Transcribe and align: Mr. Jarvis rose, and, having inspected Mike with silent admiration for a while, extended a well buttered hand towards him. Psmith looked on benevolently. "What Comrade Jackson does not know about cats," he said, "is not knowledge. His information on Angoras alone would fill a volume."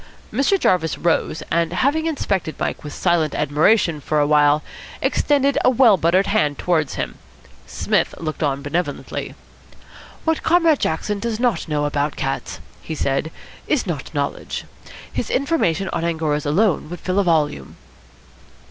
Mr. 0.33 0.59
Jarvis 0.59 0.97
rose, 0.97 1.43
and, 1.51 1.73
having 1.73 2.07
inspected 2.07 2.55
Mike 2.59 2.83
with 2.83 2.91
silent 2.91 3.35
admiration 3.35 3.99
for 4.01 4.19
a 4.19 4.25
while, 4.25 4.63
extended 4.99 5.59
a 5.63 5.69
well 5.69 5.95
buttered 5.95 6.25
hand 6.25 6.57
towards 6.57 6.95
him. 6.95 7.19
Psmith 7.67 8.15
looked 8.17 8.41
on 8.41 8.63
benevolently. 8.63 9.35
"What 10.25 10.41
Comrade 10.41 10.79
Jackson 10.79 11.19
does 11.19 11.39
not 11.39 11.67
know 11.67 11.85
about 11.85 12.15
cats," 12.15 12.59
he 12.81 12.95
said, 12.95 13.29
"is 13.67 13.85
not 13.85 14.11
knowledge. 14.11 14.63
His 15.13 15.29
information 15.29 15.87
on 15.89 16.03
Angoras 16.03 16.47
alone 16.47 16.89
would 16.89 17.01
fill 17.01 17.19
a 17.19 17.23
volume." 17.23 17.75